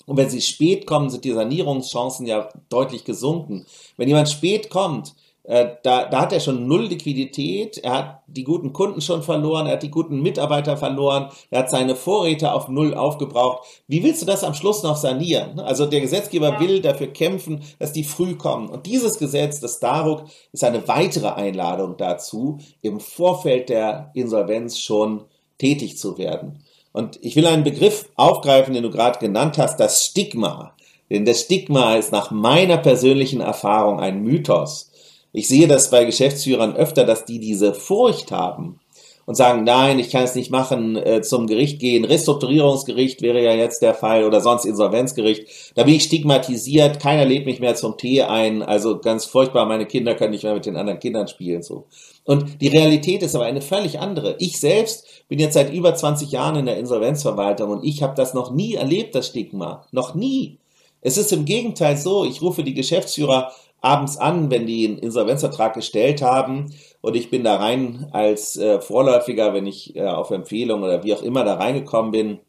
[0.07, 3.67] und wenn sie spät kommen, sind die Sanierungschancen ja deutlich gesunken.
[3.97, 5.13] Wenn jemand spät kommt,
[5.49, 9.73] da, da hat er schon null Liquidität, er hat die guten Kunden schon verloren, er
[9.73, 13.65] hat die guten Mitarbeiter verloren, er hat seine Vorräte auf null aufgebraucht.
[13.87, 15.59] Wie willst du das am Schluss noch sanieren?
[15.59, 18.69] Also der Gesetzgeber will dafür kämpfen, dass die früh kommen.
[18.69, 25.23] Und dieses Gesetz, das DARUG, ist eine weitere Einladung dazu, im Vorfeld der Insolvenz schon
[25.57, 26.63] tätig zu werden.
[26.91, 30.75] Und ich will einen Begriff aufgreifen, den du gerade genannt hast, das Stigma.
[31.09, 34.88] Denn das Stigma ist nach meiner persönlichen Erfahrung ein Mythos.
[35.31, 38.79] Ich sehe das bei Geschäftsführern öfter, dass die diese Furcht haben.
[39.25, 42.03] und sagen, nein, ich kann es nicht machen, äh, zum Gericht gehen.
[42.03, 45.45] Restrukturierungsgericht wäre ja jetzt der Fall oder sonst Insolvenzgericht.
[45.75, 48.63] Da bin ich stigmatisiert, keiner lädt mich mehr zum Tee ein.
[48.63, 51.61] Also ganz furchtbar, meine Kinder können nicht mehr mit den anderen Kindern spielen.
[51.61, 51.85] so.
[52.25, 54.35] Und die Realität ist aber eine völlig andere.
[54.39, 58.33] Ich selbst bin jetzt seit über 20 Jahren in der Insolvenzverwaltung und ich habe das
[58.33, 59.85] noch nie erlebt, das Stigma.
[59.91, 60.57] Noch nie.
[61.01, 65.73] Es ist im Gegenteil so, ich rufe die Geschäftsführer abends an, wenn die einen Insolvenzvertrag
[65.73, 70.83] gestellt haben und ich bin da rein als äh, Vorläufiger, wenn ich äh, auf Empfehlung
[70.83, 72.39] oder wie auch immer da reingekommen bin,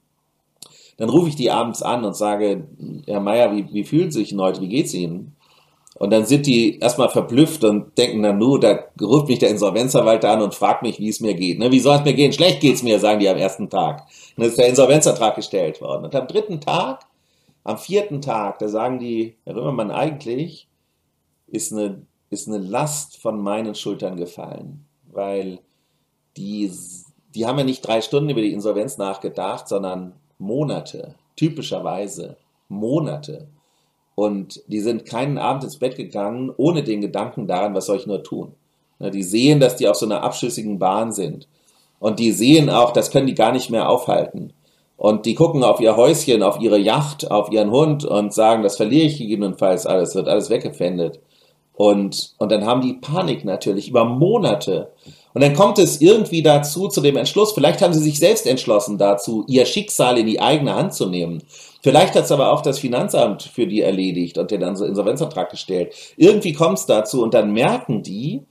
[0.96, 2.66] dann rufe ich die abends an und sage,
[3.06, 5.34] Herr Meier, wie, wie fühlen Sie sich denn heute, wie geht's Ihnen?
[6.00, 10.30] Und dann sind die erstmal verblüfft und denken dann nur, da ruft mich der Insolvenzverwalter
[10.30, 11.58] an und fragt mich, wie es mir geht.
[11.58, 11.70] Ne?
[11.72, 12.32] Wie soll es mir gehen?
[12.32, 14.06] Schlecht geht's mir, sagen die am ersten Tag.
[14.36, 16.06] Und dann ist der Insolvenzvertrag gestellt worden.
[16.06, 17.00] Und am dritten Tag,
[17.64, 20.69] am vierten Tag, da sagen die, Herr Römermann, eigentlich
[21.50, 25.58] ist eine ist eine Last von meinen Schultern gefallen, weil
[26.36, 26.72] die,
[27.34, 32.36] die haben ja nicht drei Stunden über die Insolvenz nachgedacht, sondern Monate, typischerweise
[32.68, 33.48] Monate.
[34.14, 38.06] Und die sind keinen Abend ins Bett gegangen, ohne den Gedanken daran, was soll ich
[38.06, 38.54] nur tun.
[39.00, 41.48] Die sehen, dass die auf so einer abschüssigen Bahn sind.
[41.98, 44.52] Und die sehen auch, das können die gar nicht mehr aufhalten.
[44.96, 48.76] Und die gucken auf ihr Häuschen, auf ihre Yacht, auf ihren Hund und sagen, das
[48.76, 51.20] verliere ich gegebenenfalls alles, wird alles weggefändet.
[51.80, 54.92] Und, und dann haben die Panik natürlich über Monate.
[55.32, 58.98] Und dann kommt es irgendwie dazu, zu dem Entschluss, vielleicht haben sie sich selbst entschlossen
[58.98, 61.42] dazu, ihr Schicksal in die eigene Hand zu nehmen.
[61.82, 65.94] Vielleicht hat es aber auch das Finanzamt für die erledigt und den Insolvenzantrag gestellt.
[66.18, 68.42] Irgendwie kommt es dazu und dann merken die,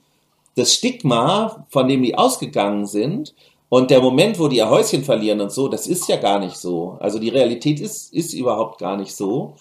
[0.56, 3.32] das Stigma, von dem die ausgegangen sind,
[3.68, 6.56] und der Moment, wo die ihr Häuschen verlieren und so, das ist ja gar nicht
[6.56, 6.96] so.
[6.98, 9.54] Also die Realität ist, ist überhaupt gar nicht so.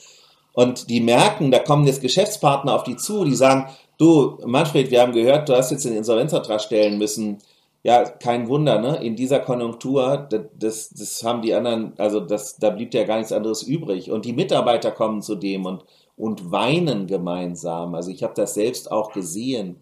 [0.59, 3.67] Und die merken, da kommen jetzt Geschäftspartner auf die zu, die sagen,
[3.97, 7.37] du, Manfred, wir haben gehört, du hast jetzt den Insolvenzvertrag stellen müssen.
[7.81, 8.97] Ja, kein Wunder, ne?
[9.01, 13.31] In dieser Konjunktur, das, das haben die anderen, also das, da blieb ja gar nichts
[13.31, 14.11] anderes übrig.
[14.11, 15.85] Und die Mitarbeiter kommen zu dem und,
[16.17, 17.95] und weinen gemeinsam.
[17.95, 19.77] Also ich habe das selbst auch gesehen,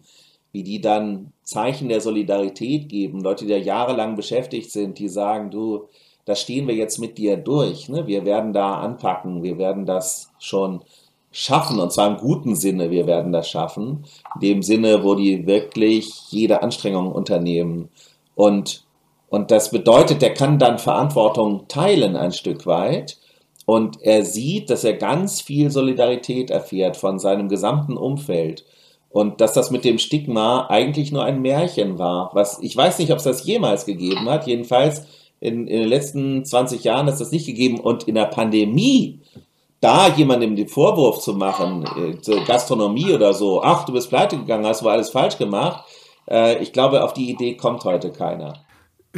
[0.52, 3.20] wie die dann Zeichen der Solidarität geben.
[3.20, 5.88] Leute, die ja jahrelang beschäftigt sind, die sagen, du,
[6.28, 7.88] da stehen wir jetzt mit dir durch.
[7.88, 8.06] Ne?
[8.06, 10.80] Wir werden da anpacken, wir werden das schon
[11.30, 15.46] schaffen, und zwar im guten Sinne, wir werden das schaffen, in dem Sinne, wo die
[15.46, 17.88] wirklich jede Anstrengung unternehmen.
[18.34, 18.84] Und,
[19.30, 23.16] und das bedeutet, der kann dann Verantwortung teilen ein Stück weit.
[23.64, 28.66] Und er sieht, dass er ganz viel Solidarität erfährt von seinem gesamten Umfeld.
[29.08, 32.30] Und dass das mit dem Stigma eigentlich nur ein Märchen war.
[32.34, 34.46] Was, ich weiß nicht, ob es das jemals gegeben hat.
[34.46, 35.06] Jedenfalls
[35.40, 37.78] in, in den letzten 20 Jahren ist das nicht gegeben.
[37.80, 39.20] Und in der Pandemie,
[39.80, 44.66] da jemandem den Vorwurf zu machen, äh, Gastronomie oder so, ach, du bist pleite gegangen,
[44.66, 45.84] hast du alles falsch gemacht,
[46.28, 48.54] äh, ich glaube, auf die Idee kommt heute keiner.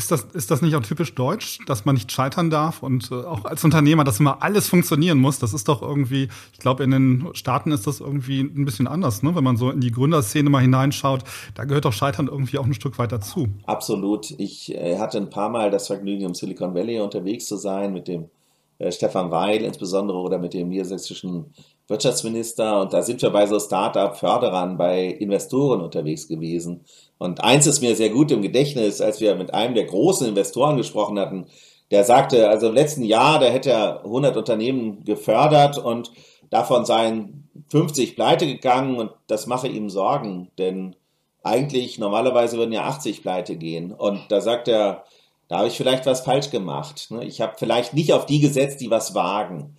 [0.00, 3.16] Ist das, ist das nicht auch typisch deutsch, dass man nicht scheitern darf und äh,
[3.16, 5.38] auch als Unternehmer, dass immer alles funktionieren muss?
[5.38, 9.22] Das ist doch irgendwie, ich glaube, in den Staaten ist das irgendwie ein bisschen anders,
[9.22, 9.34] ne?
[9.36, 11.22] wenn man so in die Gründerszene mal hineinschaut.
[11.54, 13.48] Da gehört doch Scheitern irgendwie auch ein Stück weit dazu.
[13.66, 14.30] Absolut.
[14.38, 18.08] Ich äh, hatte ein paar Mal das Vergnügen, im Silicon Valley unterwegs zu sein mit
[18.08, 18.30] dem
[18.78, 21.52] äh, Stefan Weil insbesondere oder mit dem niedersächsischen
[21.90, 22.80] Wirtschaftsminister.
[22.80, 26.84] Und da sind wir bei so Start-up-Förderern, bei Investoren unterwegs gewesen.
[27.18, 30.76] Und eins ist mir sehr gut im Gedächtnis, als wir mit einem der großen Investoren
[30.76, 31.46] gesprochen hatten,
[31.90, 36.12] der sagte, also im letzten Jahr, da hätte er 100 Unternehmen gefördert und
[36.48, 40.94] davon seien 50 pleite gegangen und das mache ihm Sorgen, denn
[41.42, 43.92] eigentlich normalerweise würden ja 80 pleite gehen.
[43.92, 45.04] Und da sagt er,
[45.48, 47.10] da habe ich vielleicht was falsch gemacht.
[47.10, 47.24] Ne?
[47.24, 49.76] Ich habe vielleicht nicht auf die gesetzt, die was wagen.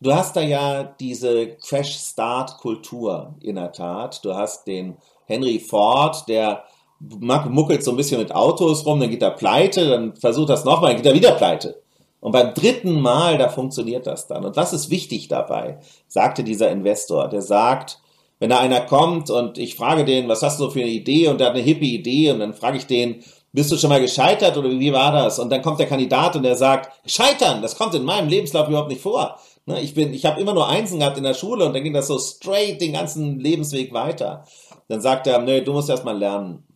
[0.00, 4.24] Du hast da ja diese Crash-Start-Kultur in der Tat.
[4.24, 6.62] Du hast den Henry Ford, der
[7.00, 10.92] muckelt so ein bisschen mit Autos rum, dann geht er pleite, dann versucht das nochmal,
[10.92, 11.82] dann geht er wieder pleite.
[12.20, 14.44] Und beim dritten Mal, da funktioniert das dann.
[14.44, 17.28] Und was ist wichtig dabei, sagte dieser Investor.
[17.28, 18.00] Der sagt,
[18.38, 21.28] wenn da einer kommt und ich frage den, was hast du für eine Idee?
[21.28, 24.00] Und der hat eine hippe Idee und dann frage ich den, bist du schon mal
[24.00, 25.38] gescheitert oder wie war das?
[25.38, 28.90] Und dann kommt der Kandidat und der sagt, scheitern, das kommt in meinem Lebenslauf überhaupt
[28.90, 29.38] nicht vor.
[29.68, 31.92] Ne, ich bin, ich habe immer nur Einsen gehabt in der Schule und dann ging
[31.92, 34.46] das so straight den ganzen Lebensweg weiter.
[34.88, 36.66] Dann sagt er, nö, du musst erst mal lernen.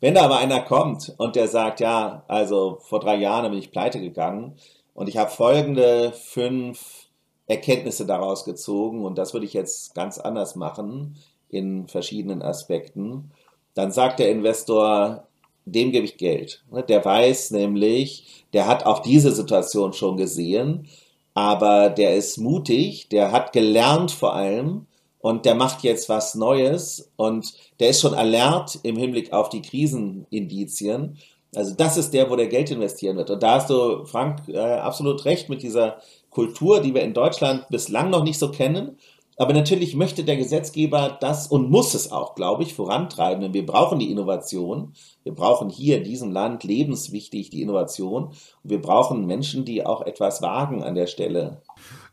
[0.00, 3.70] Wenn da aber einer kommt und der sagt, ja, also vor drei Jahren bin ich
[3.70, 4.56] pleite gegangen
[4.92, 7.06] und ich habe folgende fünf
[7.46, 11.14] Erkenntnisse daraus gezogen und das würde ich jetzt ganz anders machen
[11.48, 13.30] in verschiedenen Aspekten,
[13.74, 15.28] dann sagt der Investor,
[15.64, 16.64] dem gebe ich Geld.
[16.88, 20.88] Der weiß nämlich, der hat auch diese Situation schon gesehen,
[21.36, 24.86] aber der ist mutig, der hat gelernt vor allem
[25.18, 29.60] und der macht jetzt was Neues und der ist schon alert im Hinblick auf die
[29.60, 31.18] Krisenindizien
[31.54, 33.30] Also das ist der, wo der Geld investieren wird.
[33.30, 35.98] Und da hast du, Frank, äh, absolut recht mit dieser
[36.30, 38.98] Kultur, die wir in Deutschland bislang noch nicht so kennen.
[39.38, 43.42] Aber natürlich möchte der Gesetzgeber das und muss es auch, glaube ich, vorantreiben.
[43.42, 44.94] Denn wir brauchen die Innovation.
[45.24, 48.28] Wir brauchen hier in diesem Land lebenswichtig die Innovation.
[48.28, 51.60] Und wir brauchen Menschen, die auch etwas wagen an der Stelle.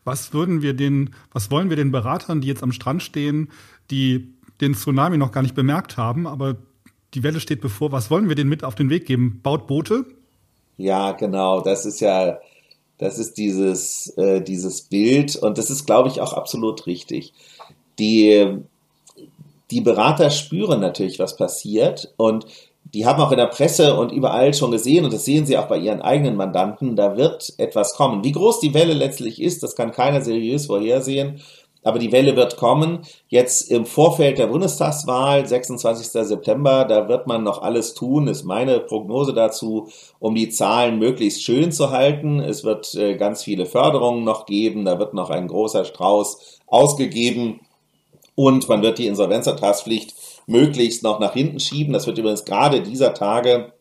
[0.03, 3.49] Was würden wir den, was wollen wir den Beratern, die jetzt am Strand stehen,
[3.89, 6.57] die den Tsunami noch gar nicht bemerkt haben, aber
[7.13, 7.91] die Welle steht bevor.
[7.91, 9.39] Was wollen wir denen mit auf den Weg geben?
[9.43, 10.05] Baut Boote?
[10.77, 11.61] Ja, genau.
[11.61, 12.39] Das ist ja,
[12.97, 17.33] das ist dieses, äh, dieses Bild und das ist, glaube ich, auch absolut richtig.
[17.99, 18.57] Die,
[19.71, 22.45] die Berater spüren natürlich, was passiert und
[22.93, 25.67] die haben auch in der Presse und überall schon gesehen, und das sehen sie auch
[25.67, 28.23] bei ihren eigenen Mandanten, da wird etwas kommen.
[28.23, 31.41] Wie groß die Welle letztlich ist, das kann keiner seriös vorhersehen.
[31.83, 32.99] Aber die Welle wird kommen.
[33.27, 36.07] Jetzt im Vorfeld der Bundestagswahl, 26.
[36.07, 41.43] September, da wird man noch alles tun, ist meine Prognose dazu, um die Zahlen möglichst
[41.43, 42.39] schön zu halten.
[42.39, 47.59] Es wird äh, ganz viele Förderungen noch geben, da wird noch ein großer Strauß ausgegeben
[48.35, 50.13] und man wird die Insolvenzertragspflicht
[50.47, 51.93] möglichst noch nach hinten schieben.
[51.93, 53.73] Das wird übrigens gerade dieser Tage,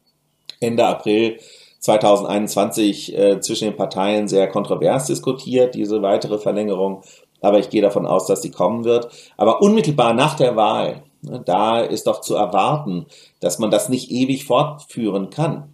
[0.61, 1.38] Ende April
[1.81, 7.03] 2021, äh, zwischen den Parteien sehr kontrovers diskutiert, diese weitere Verlängerung
[7.42, 9.09] aber ich gehe davon aus, dass sie kommen wird.
[9.37, 13.07] Aber unmittelbar nach der Wahl, ne, da ist doch zu erwarten,
[13.40, 15.72] dass man das nicht ewig fortführen kann.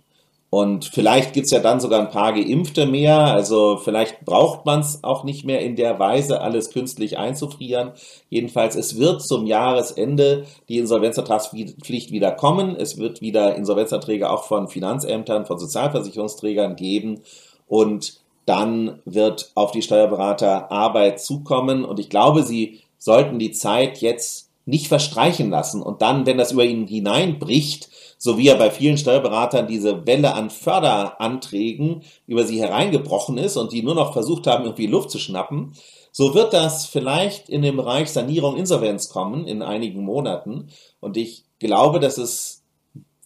[0.50, 3.18] Und vielleicht gibt's ja dann sogar ein paar Geimpfte mehr.
[3.18, 7.92] Also vielleicht braucht man es auch nicht mehr in der Weise, alles künstlich einzufrieren.
[8.30, 12.76] Jedenfalls, es wird zum Jahresende die Insolvenzvertragspflicht wieder kommen.
[12.76, 17.20] Es wird wieder Insolvenzverträge auch von Finanzämtern, von Sozialversicherungsträgern geben.
[17.66, 18.14] Und
[18.48, 21.84] dann wird auf die Steuerberater Arbeit zukommen.
[21.84, 26.52] Und ich glaube, sie sollten die Zeit jetzt nicht verstreichen lassen und dann, wenn das
[26.52, 32.60] über ihnen hineinbricht, so wie ja bei vielen Steuerberatern diese Welle an Förderanträgen über sie
[32.60, 35.72] hereingebrochen ist und die nur noch versucht haben, irgendwie Luft zu schnappen,
[36.12, 40.68] so wird das vielleicht in dem Bereich Sanierung, Insolvenz kommen in einigen Monaten.
[41.00, 42.64] Und ich glaube, dass es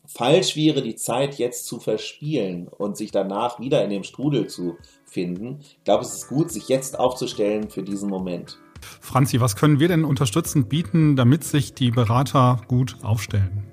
[0.06, 4.76] falsch wäre, die Zeit jetzt zu verspielen und sich danach wieder in dem Strudel zu
[5.12, 5.58] finden.
[5.60, 8.58] Ich glaube, es ist gut, sich jetzt aufzustellen für diesen Moment.
[9.00, 13.64] Franzi, was können wir denn unterstützend bieten, damit sich die Berater gut aufstellen?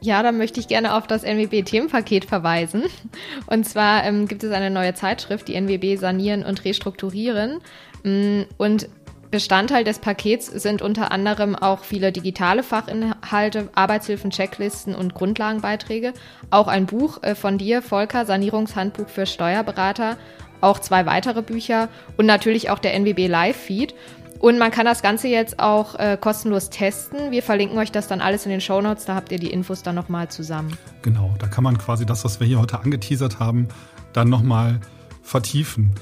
[0.00, 2.82] Ja, da möchte ich gerne auf das NWB-Themenpaket verweisen.
[3.46, 7.60] Und zwar ähm, gibt es eine neue Zeitschrift, die NWB Sanieren und Restrukturieren.
[8.02, 8.88] Mm, und
[9.30, 16.14] Bestandteil des Pakets sind unter anderem auch viele digitale Fachinhalte, Arbeitshilfen, Checklisten und Grundlagenbeiträge.
[16.50, 20.18] Auch ein Buch äh, von dir, Volker, Sanierungshandbuch für Steuerberater
[20.62, 23.94] auch zwei weitere Bücher und natürlich auch der NWB Live-Feed.
[24.38, 27.30] Und man kann das Ganze jetzt auch äh, kostenlos testen.
[27.30, 29.04] Wir verlinken euch das dann alles in den Show Notes.
[29.04, 30.76] Da habt ihr die Infos dann nochmal zusammen.
[31.02, 33.68] Genau, da kann man quasi das, was wir hier heute angeteasert haben,
[34.12, 34.80] dann nochmal
[35.22, 35.92] vertiefen.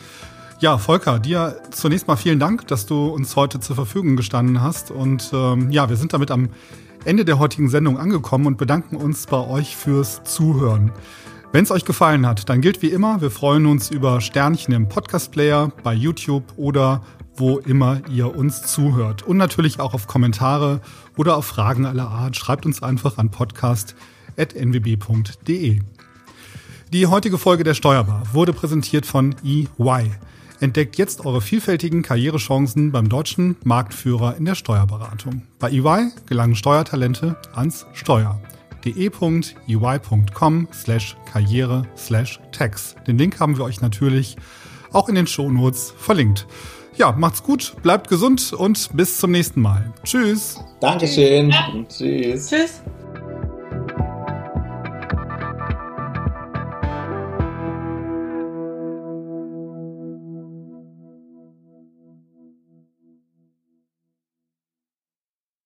[0.59, 4.91] Ja, Volker, dir zunächst mal vielen Dank, dass du uns heute zur Verfügung gestanden hast.
[4.91, 6.49] Und ähm, ja, wir sind damit am
[7.05, 10.93] Ende der heutigen Sendung angekommen und bedanken uns bei euch fürs Zuhören.
[11.53, 14.89] Wenn es euch gefallen hat, dann gilt wie immer, wir freuen uns über Sternchen im
[14.89, 17.03] Podcast-Player, bei YouTube oder
[17.35, 19.25] wo immer ihr uns zuhört.
[19.25, 20.81] Und natürlich auch auf Kommentare
[21.17, 22.37] oder auf Fragen aller Art.
[22.37, 25.81] Schreibt uns einfach an podcast.nwb.de.
[26.93, 30.13] Die heutige Folge der Steuerbar wurde präsentiert von EY.
[30.61, 35.43] Entdeckt jetzt eure vielfältigen Karrierechancen beim deutschen Marktführer in der Steuerberatung.
[35.59, 38.41] Bei EY gelangen Steuertalente ans Steuer
[38.85, 42.95] de.ui.com slash karriere slash tax.
[43.07, 44.37] Den Link haben wir euch natürlich
[44.93, 46.47] auch in den Shownotes verlinkt.
[46.97, 49.93] Ja, macht's gut, bleibt gesund und bis zum nächsten Mal.
[50.05, 50.61] Tschüss.
[50.81, 51.55] Dankeschön.
[51.89, 52.49] Tschüss.
[52.49, 52.83] Tschüss.